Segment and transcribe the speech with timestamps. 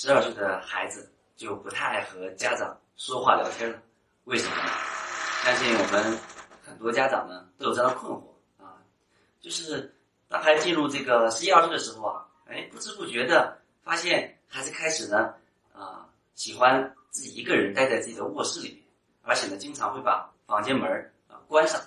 [0.00, 3.76] 十二岁的孩子就不太爱和家长说话聊天了，
[4.26, 4.70] 为什么呢？
[5.42, 6.16] 相信我们
[6.64, 8.22] 很多家长呢都有这样的困惑
[8.62, 8.78] 啊，
[9.40, 9.92] 就是
[10.28, 15.34] 当孩子进入这个十一二岁的时候啊，哎，不知不觉的发现孩子开始呢
[15.72, 18.84] 啊喜欢自己一个人待在自己的卧室里面，
[19.22, 20.88] 而且呢经常会把房间门
[21.26, 21.80] 啊关上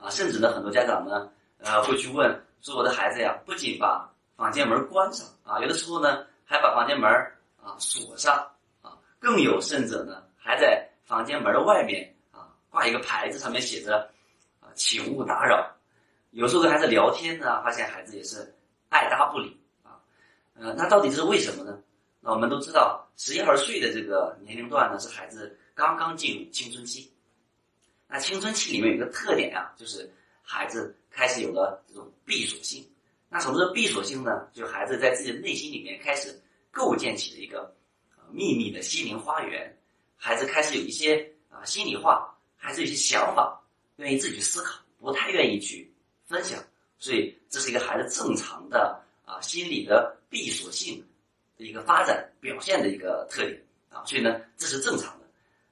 [0.00, 1.28] 啊，甚至呢很多家长呢
[1.58, 6.24] 呃会去问说我的孩子呀，不仅把房间门关上啊，有的时候呢。
[6.44, 7.10] 还把房间门
[7.62, 8.50] 啊锁上
[8.82, 14.10] 啊，更有甚者呢，还在房间门的外面啊挂一个牌子，上面写着
[14.60, 15.74] 啊，请勿打扰。
[16.30, 18.54] 有时候跟孩子聊天呢，发现孩子也是
[18.88, 20.00] 爱答不理啊。
[20.54, 21.78] 呃，那到底是为什么呢？
[22.20, 27.12] 那我们都知道，十一二岁的这个年龄段呢，是孩子刚刚进入青春期。
[28.06, 30.08] 那青春期里面有个特点啊，就是
[30.42, 32.86] 孩子开始有了这种闭锁性。
[33.32, 34.46] 那什么是闭锁性呢？
[34.52, 36.38] 就孩子在自己的内心里面开始
[36.70, 37.74] 构建起了一个
[38.30, 39.74] 秘密的心灵花园，
[40.18, 43.58] 孩子开始有一些啊心里话，孩子有些想法，
[43.96, 45.90] 愿意自己去思考，不太愿意去
[46.26, 46.62] 分享，
[46.98, 51.02] 所以这是一个孩子正常的啊心理的闭锁性
[51.56, 53.58] 的一个发展表现的一个特点
[53.88, 55.26] 啊，所以呢这是正常的。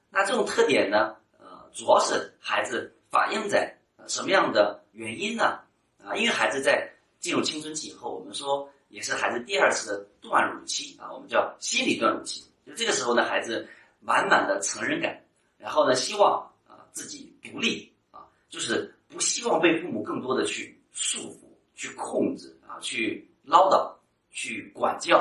[0.09, 5.61] 那这种特点呢，呃，主要是孩子反映在什么样的原因呢？
[6.03, 6.91] 啊，因为孩子在
[7.21, 12.43] 进入青春期以后，我们说也是孩子第二次的断乳期啊，我们叫心理断乳期。
[12.67, 13.69] 就这个时候呢，孩子
[14.01, 15.23] 满满的成人感，
[15.59, 21.41] 然后呢，希望啊自己独立啊，就是不希望被父母更多的去束缚、
[21.75, 23.93] 去控制啊、去唠叨、
[24.31, 25.19] 去管教。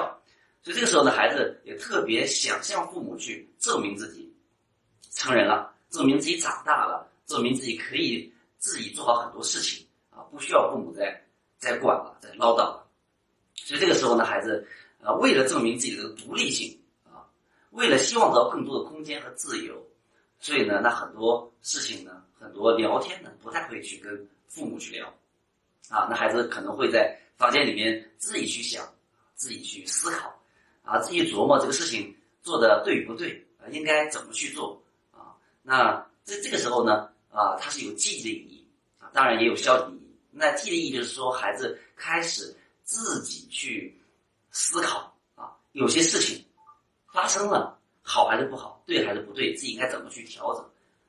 [0.64, 4.34] 所以这个时候呢，孩子也特别想向父母去证明自己
[5.12, 11.22] 成人了，证明自己长大了，证明自己可以自己做好很多事情啊，不需要父母在。
[11.60, 12.88] 在管了，在唠叨了，
[13.54, 14.66] 所以这个时候呢，孩子
[15.04, 17.28] 啊，为了证明自己的独立性啊，
[17.72, 19.86] 为了希望得到更多的空间和自由，
[20.40, 25.08] 所以呢，那很多事情呢，很多聊天呢，不太会去跟父母去聊
[25.90, 28.88] 啊，那孩子可能会在房间里面自己去想，
[29.36, 30.34] 自己去思考
[30.84, 34.82] 啊，自己琢磨这个事情做的对与不对啊，应该怎么去做
[35.12, 35.36] 啊？
[35.62, 40.09] 那在这个时候呢，啊，它是有积极的意义啊，当然也有消极意义。
[40.40, 42.56] 那积极的意义就是说，孩子开始
[42.86, 43.94] 自己去
[44.52, 46.46] 思考啊，有些事情
[47.12, 50.66] 发生了，好还是不好，对还是不对，自己应该怎么去调整，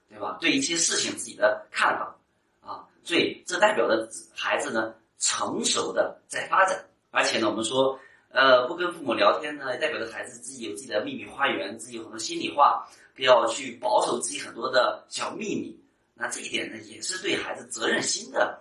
[0.08, 0.36] 对吧？
[0.40, 2.12] 对一些事情自己的看法
[2.60, 7.96] 啊，所以这代表着孩子呢成熟的在发展，而且呢，我们说，
[8.30, 12.84] 呃，不跟父母聊天呢，代表着孩子自己有自己的秘密花园，自己有很多心里话，
[13.18, 15.78] 要去保守自己很多的小秘密。
[16.14, 18.60] 那这一点呢，也是对孩子责任心的。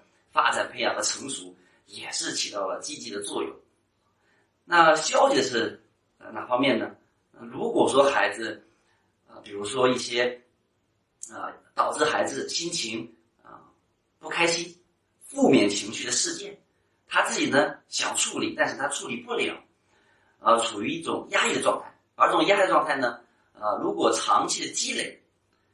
[0.80, 1.54] 培养和成熟
[1.88, 3.54] 也是起到了积极的作用。
[4.64, 5.84] 那消极的是
[6.32, 6.96] 哪方面呢？
[7.34, 8.66] 如果说孩子
[9.28, 10.42] 啊，比如说一些
[11.30, 13.14] 啊，导致孩子心情
[13.44, 13.60] 啊
[14.20, 14.74] 不开心、
[15.22, 16.58] 负面情绪的事件，
[17.08, 19.62] 他自己呢想处理，但是他处理不了，
[20.40, 21.94] 啊，处于一种压抑的状态。
[22.16, 23.20] 而这种压抑状态呢，
[23.54, 25.22] 啊，如果长期的积累，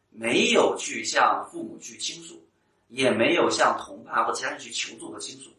[0.10, 2.44] 没有去向父母去倾诉。
[2.88, 5.50] 也没有向同伴或其他人去求助和倾诉，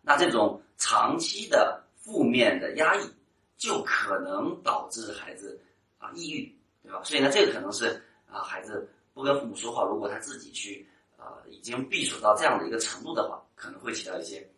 [0.00, 3.10] 那这种长期的负面的压抑，
[3.56, 5.60] 就可能导致孩子
[5.98, 7.02] 啊抑郁，对吧？
[7.02, 8.00] 所以呢，这个可能是
[8.30, 14.48] 啊孩子不跟父母说话，如果他自己去啊已经闭锁到这样的一个程度的话，可能会起到一些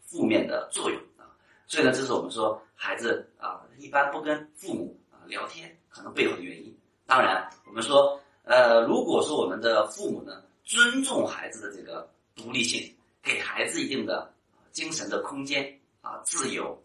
[0.00, 1.28] 负面的作用啊。
[1.66, 6.74] 所以呢，这是我们说孩子啊一般不跟父母啊聊天，可能背后的原因。
[7.06, 10.42] 当然，我们说呃，如果说我们的父母呢。
[10.68, 12.06] 尊重孩子的这个
[12.36, 14.30] 独立性，给孩子一定的
[14.70, 16.78] 精神的空间啊自由。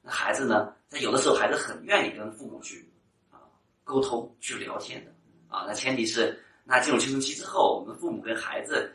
[0.00, 2.88] 那孩子呢，在有的时候孩子很愿意跟父母去
[3.30, 3.36] 啊
[3.84, 5.12] 沟通去聊天的
[5.54, 5.66] 啊。
[5.68, 8.90] 那前提是，那进入青春期之后，我们父母跟孩子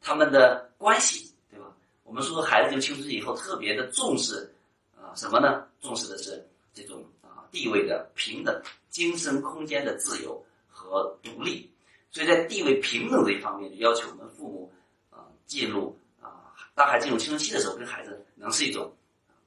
[0.00, 1.74] 他们的关系，对吧？
[2.04, 4.54] 我们说孩子进入青春期以后，特别的重视
[4.96, 5.66] 啊什么呢？
[5.80, 11.68] 重视的是这种啊地位的平等、精神空间的自由和独立。
[12.10, 14.72] 所以在地位平等这一方面，就要求我们父母
[15.10, 18.92] 啊进入啊，当孩子进入青春期的时候，跟孩子能是一种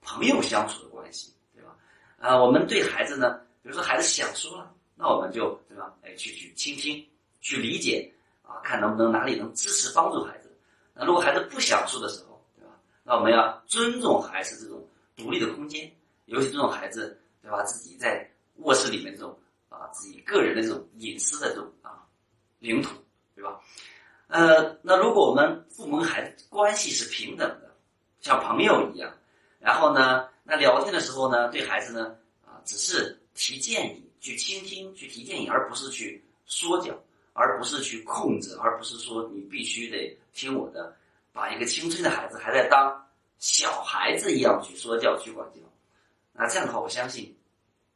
[0.02, 1.76] 朋友相处的关系，对吧？
[2.20, 5.94] 啊，我们对孩子呢，比如说孩子想说了，那我们就对吧？
[6.04, 7.06] 哎，去去倾听，
[7.42, 8.10] 去理解
[8.44, 10.50] 啊，看能不能哪里能支持帮助孩子。
[10.94, 12.72] 那如果孩子不想说的时候，对吧？
[13.04, 14.88] 那我们要尊重孩子这种
[15.18, 15.92] 独立的空间，
[16.28, 17.62] 尤其这种孩子，对吧？
[17.64, 18.26] 自己在
[18.58, 19.38] 卧室里面这种
[19.68, 22.03] 啊，自己个人的这种隐私的这种啊。
[22.64, 22.96] 领土，
[23.36, 23.60] 对吧？
[24.28, 27.76] 呃，那如果我们父母跟孩子关系是平等的，
[28.22, 29.14] 像朋友一样，
[29.60, 32.16] 然后呢，那聊天的时候呢，对孩子呢，
[32.46, 36.98] 啊，只是提建议，去倾听，去提建议，而不是去说教，
[37.34, 40.96] 而不是去控制，而不是说你必须得听我的，
[41.34, 43.06] 把一个青春的孩子还在当
[43.40, 45.60] 小孩子一样去说教、去管教。
[46.32, 47.38] 那这样的话，我相信，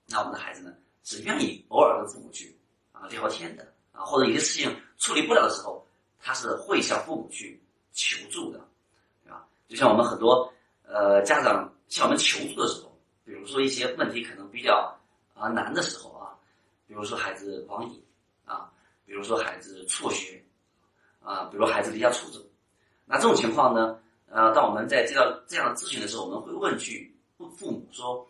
[0.07, 0.73] 那我们的孩子呢
[1.05, 2.53] 是愿意偶尔跟父母去
[2.91, 5.83] 啊聊天的啊，或者有些事情处理不了的时候，
[6.21, 7.59] 他是会向父母去
[7.91, 8.59] 求助的，
[9.23, 9.47] 对吧？
[9.67, 10.53] 就像我们很多
[10.83, 12.95] 呃家长向我们求助的时候，
[13.25, 14.95] 比如说一些问题可能比较
[15.33, 16.38] 啊难的时候啊，
[16.88, 18.03] 比如说孩子网瘾
[18.45, 18.71] 啊，
[19.05, 20.43] 比如说孩子辍学
[21.23, 22.39] 啊，比如孩子离家出走，
[23.05, 27.13] 那这种情况呢，呃，当我们在接到这样的咨询的时候，我们会问去。
[27.38, 28.27] 父父母说：“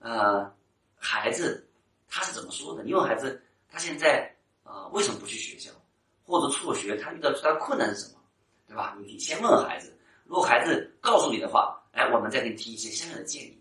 [0.00, 0.50] 呃，
[0.96, 1.68] 孩子
[2.08, 2.82] 他是怎么说的？
[2.82, 4.34] 你问孩子，他现在
[4.68, 5.72] 呃为什么不去学校，
[6.24, 6.96] 或者辍学？
[6.96, 8.20] 他遇到最大困难是什么？
[8.66, 8.96] 对吧？
[9.00, 9.96] 你先问问孩子。
[10.24, 13.58] 如果孩子告诉你的话，哎，我们再给你提一些相应的建议。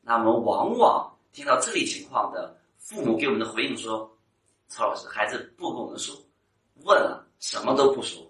[0.00, 4.08] 那我们往往听到这类情况的父母给我们的回应说：
[4.68, 6.16] 曹老师，孩子不跟我们说，
[6.84, 8.22] 问了什么都不说。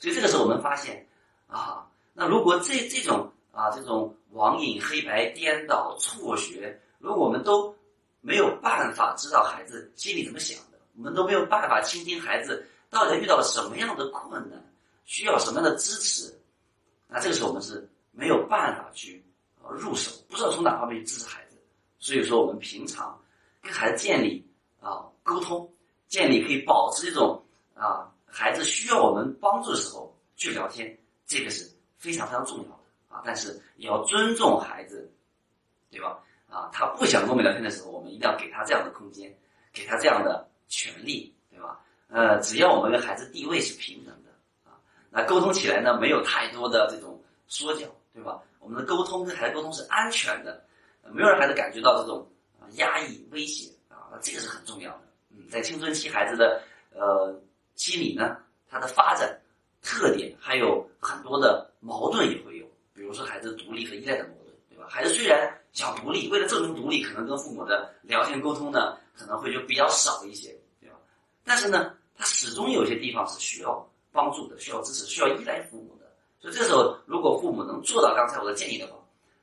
[0.00, 1.06] 所以这个时候我们发现
[1.46, 7.74] 啊，那如果这这种。”啊，这种网瘾、黑白颠倒、辍学，如果我们都
[8.20, 10.56] 没有办法知道孩子心里怎么想，
[10.98, 14.60] 我们都没有办法倾听孩子到底遇到了什么样的困难，
[15.04, 16.36] 需要什么样的支持，
[17.06, 19.24] 那这个时候我们是没有办法去
[19.70, 21.56] 入手，不知道从哪方面去支持孩子。
[22.00, 23.16] 所以说，我们平常
[23.62, 24.44] 跟孩子建立
[24.80, 25.72] 啊沟通，
[26.08, 27.40] 建立可以保持这种
[27.74, 32.78] 啊孩子需要我们帮助的时候去聊天，这个是非常非常重要的。
[33.08, 35.08] 啊，但是也要尊重孩子，
[35.90, 36.18] 对吧？
[36.50, 39.32] 啊，他不想跟我们聊天的时候，我们一定要给他这样的空间，
[39.72, 41.80] 给他这样的权利，对吧？
[42.08, 44.30] 呃，只要我们跟孩子地位是平等的，
[44.64, 44.78] 啊，
[45.10, 48.40] 那沟通起来呢，没有太多的这种说教，对吧？
[48.60, 50.64] 我们的沟通跟孩子沟通是安全的，
[51.10, 52.26] 没有让孩子感觉到这种
[52.60, 55.02] 啊压抑、威胁啊，那这个是很重要的。
[55.30, 56.62] 嗯，在青春期孩子的
[56.94, 57.34] 呃
[57.74, 58.36] 心理呢，
[58.68, 59.40] 他的发展
[59.82, 62.66] 特点还有很多的矛盾也会有。
[62.92, 64.86] 比如说孩子独立和依赖的矛盾，对吧？
[64.90, 70.57] 孩子虽然想独立，为了证明独立，可能跟父母的聊天沟通呢，可能会就比较少一些，
[71.48, 76.06] 但是呢，他始终有些地方是需要帮助的，需要支持，需要依赖父母的。
[76.38, 78.92] 所以这时候，如果父母能做到刚才我的建议的话，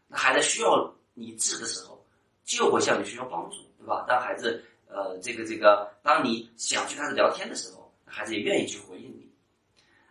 [0.07, 1.99] 那孩子需要你治的时候，
[2.45, 4.05] 就会向你需要帮助，对吧？
[4.07, 9.27] 当孩子呃，这个这个，当你想去跟他聊天的时候，孩子也愿意去回应你。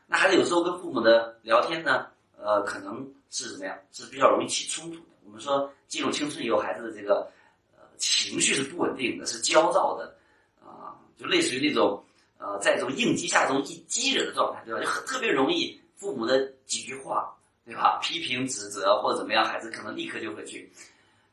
[0.09, 3.09] 那孩子有时候跟父母的聊天呢，呃，可能。
[3.31, 3.77] 是怎么样？
[3.91, 5.07] 是比较容易起冲突的。
[5.25, 7.29] 我们说进入青春以后，孩子的这个
[7.73, 10.17] 呃情绪是不稳定的，是焦躁的，
[10.65, 12.03] 啊，就类似于那种
[12.39, 14.81] 呃在这种应激下这种一激惹的状态，对吧？
[14.81, 17.35] 就很特别容易父母的几句话，
[17.65, 17.99] 对吧？
[18.03, 20.71] 批评指责或者怎么样，孩子可能立刻就会去，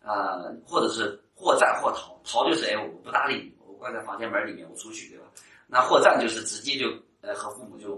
[0.03, 5.25] 呃，或者是或战或逃，逃就是哎我不搭理你，我关在房间门里面，我出去，对吧？
[5.67, 6.87] 那或战就是直接就
[7.21, 7.95] 呃和父母就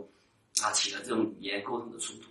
[0.62, 2.28] 啊起了这种语言沟通的冲突，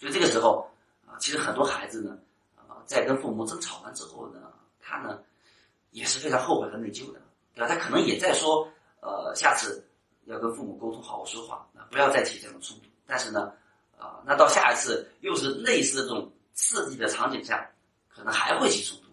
[0.00, 0.68] 所以这个时候
[1.06, 1.16] 啊。
[1.18, 2.16] 其实很多孩子呢，
[2.54, 5.18] 啊，在跟父母争吵完之后呢，他呢
[5.90, 7.20] 也是非常后悔和内疚的，
[7.58, 7.74] 对吧？
[7.74, 8.70] 他可能也在说，
[9.00, 9.84] 呃，下次
[10.26, 12.84] 要跟父母沟通，好好说话，啊，不要再起这种冲突。
[13.04, 13.52] 但是呢，
[13.98, 17.68] 啊，那到下一次又是类似的这种刺激的场景下，
[18.08, 19.08] 可能还会起冲突。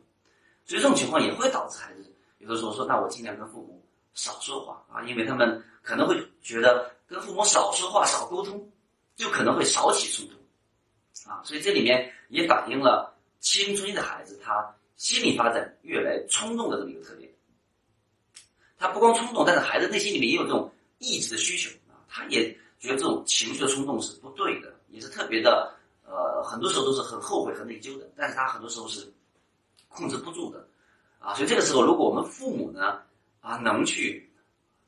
[0.64, 2.06] 所以这种情况也会导致孩子
[2.38, 3.84] 有的时候说，那我尽量跟父母
[4.14, 8.72] 少说话啊，因为他们可能会觉得跟父母少说话、少沟通，
[9.16, 11.30] 就可能会少起冲突。
[11.30, 17.32] 啊，所以这里面也反映了青春期的孩子他心理发展越来冲动的这么一个特点。
[18.86, 21.98] 他不光冲动，但是孩子内心里面也有这种抑制的需求啊。
[22.08, 25.74] 他也觉得这种情绪的冲动是不对的，也是特别的
[26.06, 28.08] 呃，很多时候都是很后悔和内疚的。
[28.16, 29.12] 但是他很多时候是
[29.88, 30.68] 控制不住的
[31.20, 31.34] 啊。
[31.34, 33.00] 所以这个时候，如果我们父母呢
[33.42, 34.32] 啊能去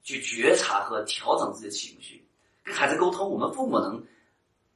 [0.04, 2.24] 去觉察和调整自己的情绪，
[2.64, 4.04] 跟孩子沟通，我们父母能。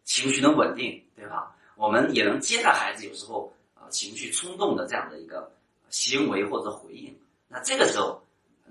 [0.03, 1.55] 情绪能稳定，对吧？
[1.75, 5.49] 我们也能接纳孩子有时候啊情绪冲动的这样的一个
[5.91, 7.15] 行为或者回应。
[7.47, 8.21] 那这个时候，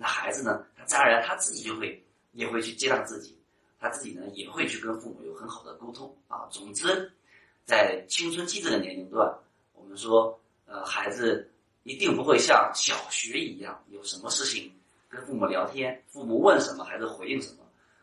[0.01, 2.03] 那孩子呢，他自然而然他自己就会
[2.33, 3.37] 也会去接纳自己，
[3.79, 6.49] 他自己呢也会去跟父母有很好的沟通啊。
[6.51, 7.13] 总之，
[7.67, 9.31] 在青春期这个年龄段，
[9.75, 11.51] 我们说呃孩子
[11.83, 14.73] 一定不会像小学一样有什么事情
[15.09, 17.59] 跟父母聊天，父母问什么孩子回应什么。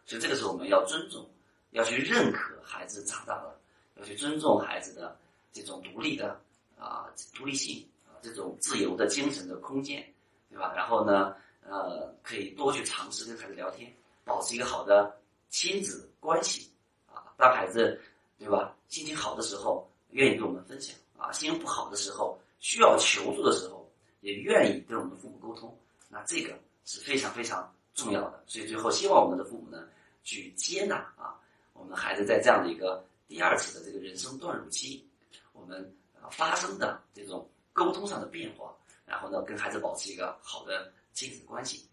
[0.05, 1.27] 所以这个时候我们要尊重。
[1.71, 3.59] 要去认可孩子长大了，
[3.97, 5.15] 要去尊重孩子的
[5.51, 6.39] 这种独立的
[6.79, 10.01] 啊独立性啊这种自由的精神的空间，
[10.49, 10.73] 对吧？
[10.73, 11.35] 然后呢，
[11.69, 13.93] 呃，可以多去尝试跟孩子聊天，
[14.23, 15.19] 保持一个好的
[15.49, 16.71] 亲子关系
[17.07, 17.35] 啊。
[17.37, 18.01] 当孩子
[18.37, 23.85] 对吧心情好的时候，愿意跟我们分享啊；心情不好的时候，需要求助的时候，
[24.21, 28.41] 也愿意跟我们的父母沟通，那这个是非常非常重要的。
[28.47, 29.89] 所以最后希望我们的父母呢，
[30.23, 31.35] 去接纳啊，
[31.73, 35.05] 我们孩子在这样的一个第二次的这个人生断乳期，
[35.51, 35.93] 我们
[36.31, 38.73] 发生的这种沟通上的变化，
[39.05, 41.89] 然后呢，跟孩子保持一个好的亲子关系。